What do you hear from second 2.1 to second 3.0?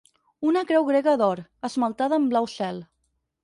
en blau cel.